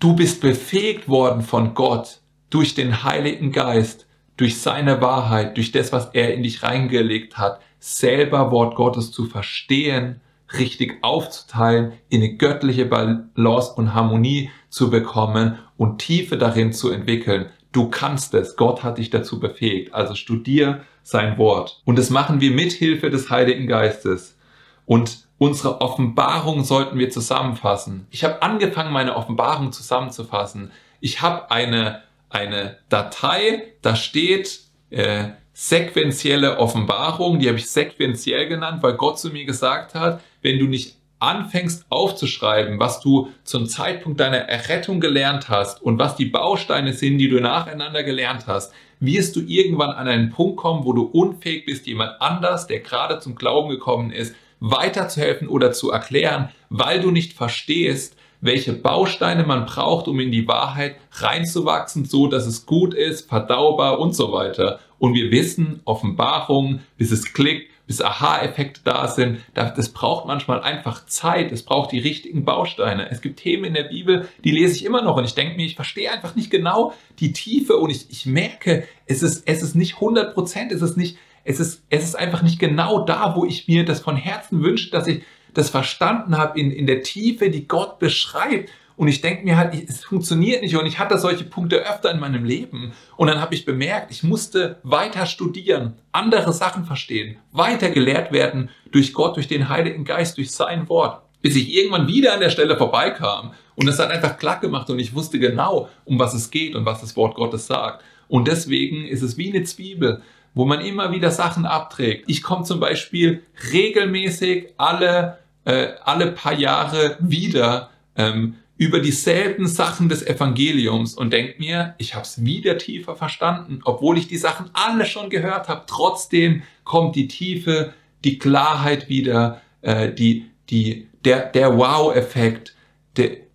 [0.00, 5.92] Du bist befähigt worden von Gott durch den Heiligen Geist, durch seine Wahrheit, durch das,
[5.92, 10.20] was er in dich reingelegt hat, selber Wort Gottes zu verstehen,
[10.52, 17.46] richtig aufzuteilen, in eine göttliche Balance und Harmonie zu bekommen und Tiefe darin zu entwickeln.
[17.72, 18.56] Du kannst es.
[18.56, 19.94] Gott hat dich dazu befähigt.
[19.94, 21.82] Also studier sein Wort.
[21.84, 24.38] Und das machen wir mit Hilfe des Heiligen Geistes.
[24.86, 28.06] Und unsere Offenbarung sollten wir zusammenfassen.
[28.10, 30.70] Ich habe angefangen, meine Offenbarung zusammenzufassen.
[31.00, 38.82] Ich habe eine, eine Datei, da steht äh, sequentielle Offenbarung, die habe ich sequenziell genannt,
[38.82, 44.20] weil Gott zu mir gesagt hat, wenn du nicht anfängst aufzuschreiben, was du zum Zeitpunkt
[44.20, 49.36] deiner Errettung gelernt hast und was die Bausteine sind, die du nacheinander gelernt hast, wirst
[49.36, 53.36] du irgendwann an einen Punkt kommen, wo du unfähig bist, jemand anders, der gerade zum
[53.36, 60.06] Glauben gekommen ist, weiterzuhelfen oder zu erklären, weil du nicht verstehst, welche Bausteine man braucht,
[60.06, 64.80] um in die Wahrheit reinzuwachsen, so dass es gut ist, verdaubar und so weiter.
[64.98, 69.38] Und wir wissen, Offenbarung, bis es klickt, bis Aha-Effekte da sind.
[69.54, 71.52] Das braucht manchmal einfach Zeit.
[71.52, 73.10] Es braucht die richtigen Bausteine.
[73.10, 75.64] Es gibt Themen in der Bibel, die lese ich immer noch und ich denke mir,
[75.64, 79.74] ich verstehe einfach nicht genau die Tiefe und ich, ich merke, es ist, es ist
[79.74, 83.44] nicht 100 Prozent, es ist nicht, es ist, es ist einfach nicht genau da, wo
[83.46, 85.22] ich mir das von Herzen wünsche, dass ich
[85.54, 88.70] das verstanden habe in, in der Tiefe, die Gott beschreibt.
[88.96, 90.76] Und ich denke mir halt, es funktioniert nicht.
[90.76, 92.92] Und ich hatte solche Punkte öfter in meinem Leben.
[93.16, 98.70] Und dann habe ich bemerkt, ich musste weiter studieren, andere Sachen verstehen, weiter gelehrt werden
[98.92, 101.22] durch Gott, durch den Heiligen Geist, durch sein Wort.
[101.42, 103.52] Bis ich irgendwann wieder an der Stelle vorbeikam.
[103.74, 106.86] Und es hat einfach klack gemacht und ich wusste genau, um was es geht und
[106.86, 108.02] was das Wort Gottes sagt.
[108.28, 110.22] Und deswegen ist es wie eine Zwiebel,
[110.54, 112.24] wo man immer wieder Sachen abträgt.
[112.28, 120.08] Ich komme zum Beispiel regelmäßig alle, äh, alle paar Jahre wieder ähm, über dieselben Sachen
[120.08, 124.70] des Evangeliums und denke mir, ich habe es wieder tiefer verstanden, obwohl ich die Sachen
[124.72, 125.84] alle schon gehört habe.
[125.86, 127.92] Trotzdem kommt die Tiefe,
[128.24, 132.74] die Klarheit wieder, äh, die, die, der, der Wow-Effekt,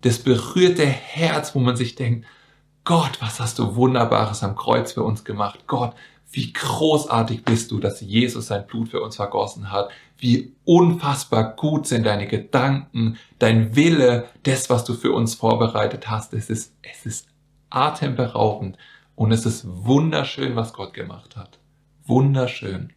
[0.00, 2.26] das berührte Herz, wo man sich denkt,
[2.84, 5.60] Gott, was hast du Wunderbares am Kreuz für uns gemacht.
[5.66, 5.94] Gott,
[6.32, 9.90] wie großartig bist du, dass Jesus sein Blut für uns vergossen hat
[10.20, 16.34] wie unfassbar gut sind deine Gedanken, dein Wille, das, was du für uns vorbereitet hast.
[16.34, 17.28] Es ist, es ist
[17.70, 18.76] atemberaubend
[19.14, 21.58] und es ist wunderschön, was Gott gemacht hat.
[22.06, 22.92] Wunderschön.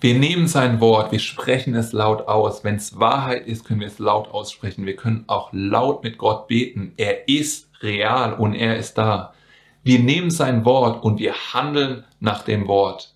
[0.00, 2.64] Wir nehmen sein Wort, wir sprechen es laut aus.
[2.64, 4.86] Wenn es Wahrheit ist, können wir es laut aussprechen.
[4.86, 6.94] Wir können auch laut mit Gott beten.
[6.96, 9.34] Er ist real und er ist da.
[9.82, 13.14] Wir nehmen sein Wort und wir handeln nach dem Wort.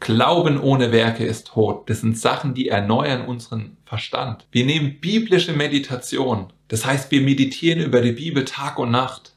[0.00, 1.88] Glauben ohne Werke ist tot.
[1.88, 4.46] Das sind Sachen, die erneuern unseren Verstand.
[4.50, 6.52] Wir nehmen biblische Meditation.
[6.68, 9.32] Das heißt, wir meditieren über die Bibel Tag und Nacht.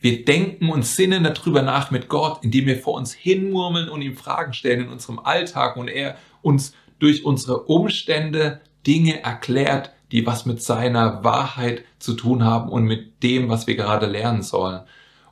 [0.00, 4.16] Wir denken und sinnen darüber nach mit Gott, indem wir vor uns hinmurmeln und ihm
[4.16, 10.46] Fragen stellen in unserem Alltag und er uns durch unsere Umstände Dinge erklärt, die was
[10.46, 14.80] mit seiner Wahrheit zu tun haben und mit dem, was wir gerade lernen sollen.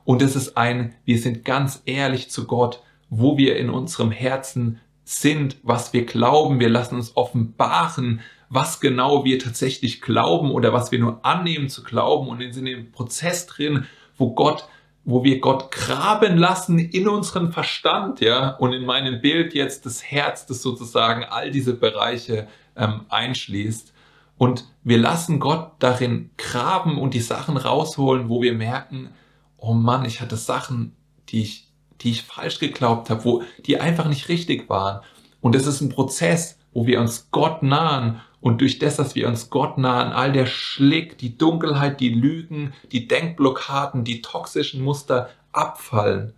[0.05, 4.79] Und es ist ein, wir sind ganz ehrlich zu Gott wo wir in unserem Herzen
[5.03, 6.59] sind, was wir glauben.
[6.59, 11.83] Wir lassen uns offenbaren, was genau wir tatsächlich glauben oder was wir nur annehmen zu
[11.83, 13.85] glauben und sind in dem Prozess drin,
[14.17, 14.67] wo Gott
[15.03, 20.03] wo wir Gott graben lassen in unseren Verstand, ja, und in meinem Bild jetzt das
[20.03, 23.93] Herz, das sozusagen all diese Bereiche ähm, einschließt.
[24.37, 29.09] Und wir lassen Gott darin graben und die Sachen rausholen, wo wir merken,
[29.57, 30.95] oh Mann, ich hatte Sachen,
[31.29, 31.70] die ich
[32.01, 35.01] die ich falsch geglaubt habe, wo die einfach nicht richtig waren.
[35.39, 39.27] Und es ist ein Prozess, wo wir uns Gott nahen und durch das, dass wir
[39.27, 45.29] uns Gott nahen, all der Schlick, die Dunkelheit, die Lügen, die Denkblockaden, die toxischen Muster
[45.51, 46.33] abfallen.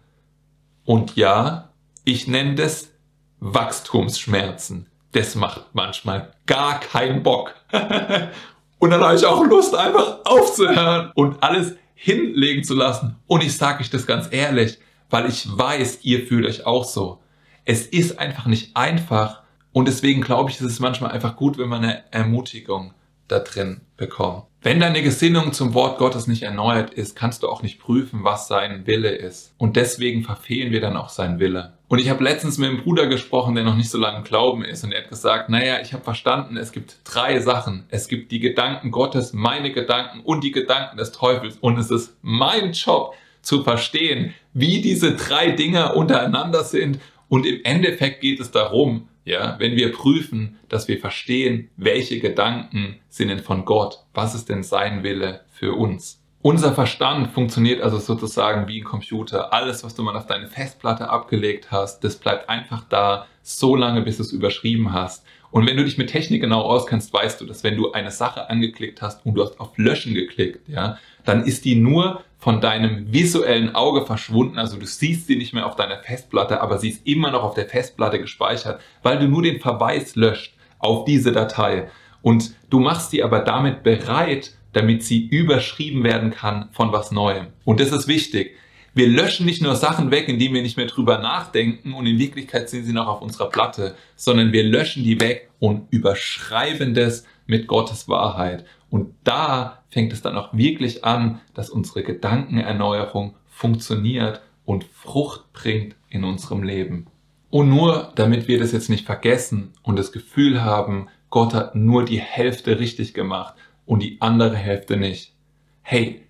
[0.85, 1.69] Und ja,
[2.03, 2.91] ich nenne das
[3.39, 4.87] Wachstumsschmerzen.
[5.13, 7.55] Das macht manchmal gar keinen Bock.
[8.79, 13.15] und dann habe ich auch Lust, einfach aufzuhören und alles hinlegen zu lassen.
[13.27, 14.77] Und ich sage euch das ganz ehrlich,
[15.13, 17.19] weil ich weiß, ihr fühlt euch auch so.
[17.65, 21.69] Es ist einfach nicht einfach und deswegen glaube ich, ist es manchmal einfach gut, wenn
[21.69, 22.95] man eine Ermutigung
[23.27, 24.45] da drin bekommt.
[24.63, 28.47] Wenn deine Gesinnung zum Wort Gottes nicht erneuert ist, kannst du auch nicht prüfen, was
[28.47, 29.53] sein Wille ist.
[29.59, 31.73] Und deswegen verfehlen wir dann auch seinen Wille.
[31.89, 34.65] Und ich habe letztens mit einem Bruder gesprochen, der noch nicht so lange im Glauben
[34.65, 34.83] ist.
[34.83, 37.83] Und er hat gesagt, naja, ich habe verstanden, es gibt drei Sachen.
[37.89, 41.57] Es gibt die Gedanken Gottes, meine Gedanken und die Gedanken des Teufels.
[41.61, 46.99] Und es ist mein Job zu verstehen, wie diese drei Dinge untereinander sind.
[47.29, 52.99] Und im Endeffekt geht es darum, ja, wenn wir prüfen, dass wir verstehen, welche Gedanken
[53.09, 56.19] sind denn von Gott, was ist denn sein Wille für uns.
[56.41, 59.53] Unser Verstand funktioniert also sozusagen wie ein Computer.
[59.53, 64.01] Alles, was du mal auf deine Festplatte abgelegt hast, das bleibt einfach da, so lange,
[64.01, 65.25] bis du es überschrieben hast.
[65.53, 68.49] Und wenn du dich mit Technik genau auskennst, weißt du, dass wenn du eine Sache
[68.49, 73.13] angeklickt hast und du hast auf Löschen geklickt, ja, dann ist die nur von deinem
[73.13, 74.57] visuellen Auge verschwunden.
[74.57, 77.53] Also du siehst sie nicht mehr auf deiner Festplatte, aber sie ist immer noch auf
[77.53, 81.87] der Festplatte gespeichert, weil du nur den Verweis löscht auf diese Datei.
[82.23, 87.49] Und du machst sie aber damit bereit, damit sie überschrieben werden kann von was Neuem.
[87.63, 88.55] Und das ist wichtig.
[88.95, 92.69] Wir löschen nicht nur Sachen weg, indem wir nicht mehr drüber nachdenken und in Wirklichkeit
[92.69, 97.65] sind sie noch auf unserer Platte, sondern wir löschen die weg und überschreiben das mit
[97.65, 98.65] Gottes Wahrheit.
[98.91, 105.95] Und da fängt es dann auch wirklich an, dass unsere Gedankenerneuerung funktioniert und Frucht bringt
[106.09, 107.07] in unserem Leben.
[107.49, 112.05] Und nur damit wir das jetzt nicht vergessen und das Gefühl haben, Gott hat nur
[112.05, 113.55] die Hälfte richtig gemacht
[113.87, 115.33] und die andere Hälfte nicht.
[115.81, 116.21] Hey,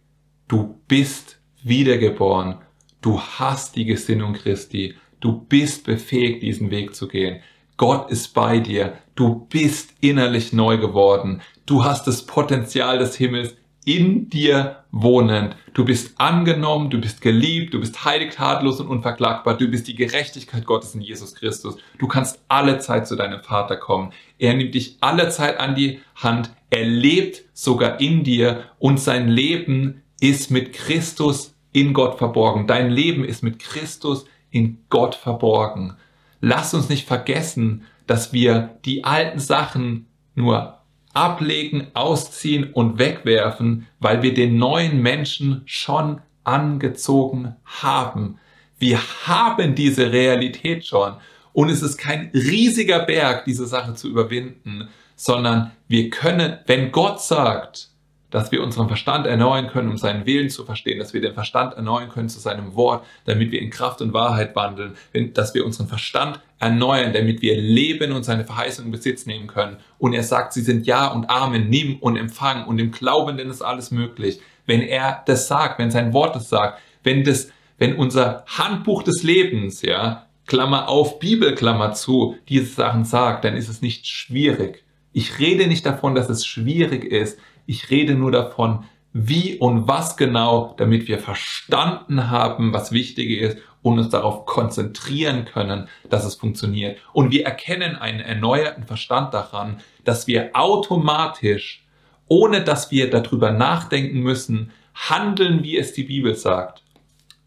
[0.47, 2.59] du bist wiedergeboren.
[3.01, 4.95] Du hast die Gesinnung Christi.
[5.19, 7.41] Du bist befähigt, diesen Weg zu gehen.
[7.77, 8.97] Gott ist bei dir.
[9.15, 11.41] Du bist innerlich neu geworden.
[11.65, 15.55] Du hast das Potenzial des Himmels in dir wohnend.
[15.73, 19.57] Du bist angenommen, du bist geliebt, du bist heilig, tadellos und unverklagbar.
[19.57, 21.77] Du bist die Gerechtigkeit Gottes in Jesus Christus.
[21.97, 24.13] Du kannst alle Zeit zu deinem Vater kommen.
[24.37, 26.51] Er nimmt dich alle Zeit an die Hand.
[26.69, 32.65] Er lebt sogar in dir und sein Leben ist mit Christus in Gott verborgen.
[32.65, 35.97] Dein Leben ist mit Christus in Gott verborgen.
[36.39, 40.79] Lass uns nicht vergessen, dass wir die alten Sachen nur
[41.11, 48.39] ablegen, ausziehen und wegwerfen, weil wir den neuen Menschen schon angezogen haben.
[48.79, 51.15] Wir haben diese Realität schon.
[51.51, 57.21] Und es ist kein riesiger Berg, diese Sache zu überwinden, sondern wir können, wenn Gott
[57.21, 57.92] sagt,
[58.33, 61.75] dass wir unseren Verstand erneuern können, um seinen Willen zu verstehen, dass wir den Verstand
[61.75, 64.95] erneuern können zu seinem Wort, damit wir in Kraft und Wahrheit wandeln,
[65.35, 69.77] dass wir unseren Verstand erneuern, damit wir leben und seine Verheißung in Besitz nehmen können.
[69.99, 73.51] Und er sagt, sie sind Ja und Amen, nimm und empfang und im Glauben, denn
[73.51, 74.41] ist alles möglich.
[74.65, 79.21] Wenn er das sagt, wenn sein Wort das sagt, wenn das, wenn unser Handbuch des
[79.21, 84.83] Lebens, ja, Klammer auf, Bibel, Klammer zu, diese Sachen sagt, dann ist es nicht schwierig.
[85.13, 87.37] Ich rede nicht davon, dass es schwierig ist.
[87.65, 93.57] Ich rede nur davon, wie und was genau, damit wir verstanden haben, was wichtig ist
[93.83, 96.97] und uns darauf konzentrieren können, dass es funktioniert.
[97.13, 101.85] Und wir erkennen einen erneuerten Verstand daran, dass wir automatisch,
[102.27, 106.81] ohne dass wir darüber nachdenken müssen, handeln, wie es die Bibel sagt.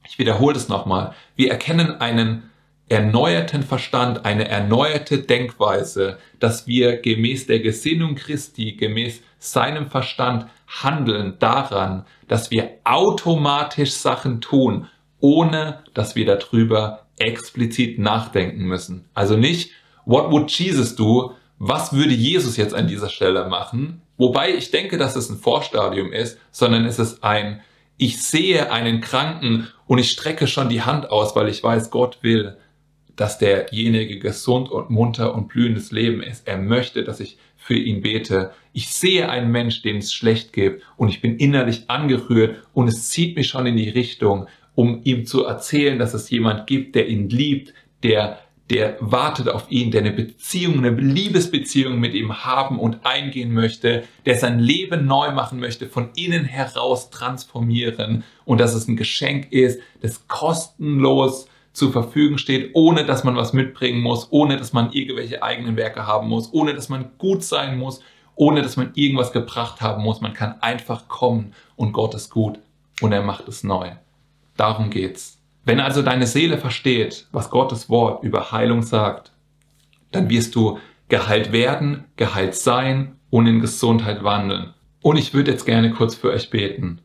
[0.08, 1.14] Ich wiederhole es nochmal.
[1.34, 2.50] Wir erkennen einen
[2.88, 11.36] erneuerten Verstand, eine erneuerte Denkweise, dass wir gemäß der Gesinnung Christi, gemäß seinem Verstand handeln
[11.38, 14.88] daran, dass wir automatisch Sachen tun,
[15.20, 19.08] ohne dass wir darüber explizit nachdenken müssen.
[19.14, 19.72] Also nicht,
[20.04, 21.32] what would Jesus do?
[21.58, 24.02] Was würde Jesus jetzt an dieser Stelle machen?
[24.18, 27.62] Wobei ich denke, dass es ein Vorstadium ist, sondern es ist ein,
[27.96, 32.18] ich sehe einen Kranken und ich strecke schon die Hand aus, weil ich weiß, Gott
[32.22, 32.56] will,
[33.16, 36.46] dass derjenige gesund und munter und blühendes Leben ist.
[36.46, 38.52] Er möchte, dass ich für ihn bete.
[38.72, 43.08] Ich sehe einen Mensch, dem es schlecht geht und ich bin innerlich angerührt und es
[43.08, 47.08] zieht mich schon in die Richtung, um ihm zu erzählen, dass es jemand gibt, der
[47.08, 48.38] ihn liebt, der
[48.70, 54.02] der wartet auf ihn, der eine Beziehung, eine Liebesbeziehung mit ihm haben und eingehen möchte,
[54.24, 59.52] der sein Leben neu machen möchte, von innen heraus transformieren und dass es ein Geschenk
[59.52, 61.46] ist, das kostenlos
[61.76, 66.06] zur Verfügung steht, ohne dass man was mitbringen muss, ohne dass man irgendwelche eigenen Werke
[66.06, 68.00] haben muss, ohne dass man gut sein muss,
[68.34, 70.22] ohne dass man irgendwas gebracht haben muss.
[70.22, 72.58] Man kann einfach kommen und Gott ist gut
[73.02, 73.90] und er macht es neu.
[74.56, 75.38] Darum geht's.
[75.66, 79.32] Wenn also deine Seele versteht, was Gottes Wort über Heilung sagt,
[80.12, 80.78] dann wirst du
[81.08, 84.72] geheilt werden, geheilt sein und in Gesundheit wandeln.
[85.02, 87.02] Und ich würde jetzt gerne kurz für euch beten.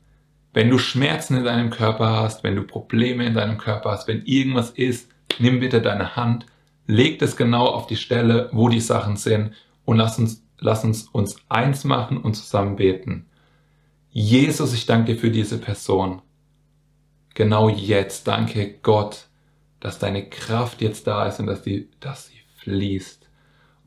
[0.53, 4.25] Wenn du Schmerzen in deinem Körper hast, wenn du Probleme in deinem Körper hast, wenn
[4.25, 6.45] irgendwas ist, nimm bitte deine Hand,
[6.87, 9.53] leg das genau auf die Stelle, wo die Sachen sind
[9.85, 13.27] und lass uns, lass uns uns eins machen und zusammen beten.
[14.09, 16.21] Jesus, ich danke dir für diese Person.
[17.33, 19.27] Genau jetzt danke Gott,
[19.79, 23.29] dass deine Kraft jetzt da ist und dass, die, dass sie fließt.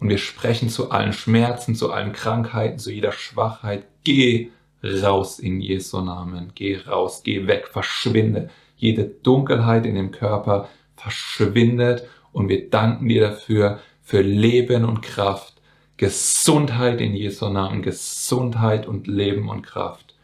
[0.00, 3.86] Und wir sprechen zu allen Schmerzen, zu allen Krankheiten, zu jeder Schwachheit.
[4.02, 4.50] Geh
[4.84, 6.52] raus in Jesu Namen.
[6.54, 8.50] Geh raus, geh weg, verschwinde.
[8.76, 15.54] Jede Dunkelheit in dem Körper verschwindet und wir danken dir dafür, für Leben und Kraft,
[15.96, 20.14] Gesundheit in Jesu Namen, Gesundheit und Leben und Kraft.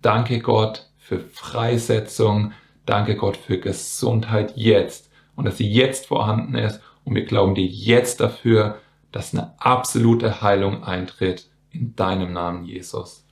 [0.00, 2.52] Danke Gott für Freisetzung,
[2.84, 7.66] danke Gott für Gesundheit jetzt und dass sie jetzt vorhanden ist und wir glauben dir
[7.66, 8.78] jetzt dafür,
[9.10, 13.25] dass eine absolute Heilung eintritt in deinem Namen, Jesus.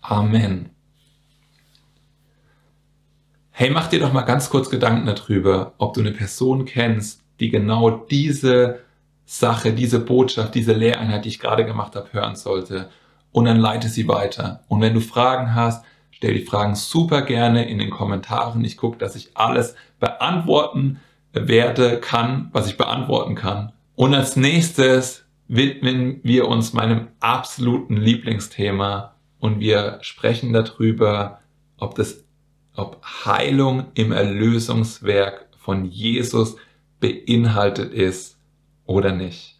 [0.00, 0.70] Amen.
[3.50, 7.50] Hey, mach dir doch mal ganz kurz Gedanken darüber, ob du eine Person kennst, die
[7.50, 8.80] genau diese
[9.26, 12.88] Sache, diese Botschaft, diese Lehreinheit, die ich gerade gemacht habe, hören sollte.
[13.32, 14.64] Und dann leite sie weiter.
[14.68, 18.64] Und wenn du Fragen hast, stell die Fragen super gerne in den Kommentaren.
[18.64, 21.00] Ich gucke, dass ich alles beantworten
[21.32, 23.72] werde, kann, was ich beantworten kann.
[23.96, 31.40] Und als nächstes widmen wir uns meinem absoluten Lieblingsthema und wir sprechen darüber,
[31.78, 32.24] ob das,
[32.74, 36.56] ob Heilung im Erlösungswerk von Jesus
[37.00, 38.38] beinhaltet ist
[38.84, 39.57] oder nicht.